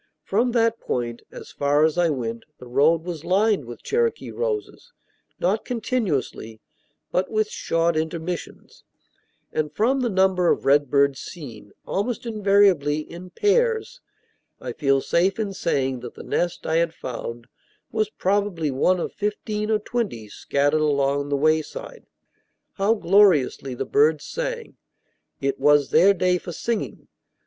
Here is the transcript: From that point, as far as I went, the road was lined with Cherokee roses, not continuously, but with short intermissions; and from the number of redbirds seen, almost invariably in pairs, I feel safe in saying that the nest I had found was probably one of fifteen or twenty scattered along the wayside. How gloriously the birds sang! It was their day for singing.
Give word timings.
From 0.23 0.53
that 0.53 0.79
point, 0.79 1.21
as 1.31 1.51
far 1.51 1.83
as 1.85 1.95
I 1.95 2.09
went, 2.09 2.45
the 2.57 2.65
road 2.65 3.03
was 3.03 3.23
lined 3.23 3.65
with 3.65 3.83
Cherokee 3.83 4.31
roses, 4.31 4.91
not 5.39 5.63
continuously, 5.63 6.59
but 7.11 7.29
with 7.29 7.51
short 7.51 7.95
intermissions; 7.95 8.83
and 9.53 9.71
from 9.71 9.99
the 9.99 10.09
number 10.09 10.49
of 10.49 10.65
redbirds 10.65 11.19
seen, 11.19 11.71
almost 11.85 12.25
invariably 12.25 13.01
in 13.01 13.29
pairs, 13.29 14.01
I 14.59 14.73
feel 14.73 15.01
safe 15.01 15.37
in 15.37 15.53
saying 15.53 15.99
that 15.99 16.15
the 16.15 16.23
nest 16.23 16.65
I 16.65 16.77
had 16.77 16.95
found 16.95 17.45
was 17.91 18.09
probably 18.09 18.71
one 18.71 18.99
of 18.99 19.13
fifteen 19.13 19.69
or 19.69 19.77
twenty 19.77 20.27
scattered 20.29 20.81
along 20.81 21.29
the 21.29 21.37
wayside. 21.37 22.07
How 22.73 22.95
gloriously 22.95 23.75
the 23.75 23.85
birds 23.85 24.25
sang! 24.25 24.77
It 25.41 25.59
was 25.59 25.91
their 25.91 26.15
day 26.15 26.39
for 26.39 26.53
singing. 26.53 27.07